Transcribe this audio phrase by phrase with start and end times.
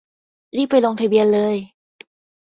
[0.55, 1.55] รีบไปลงทะเบียนเลย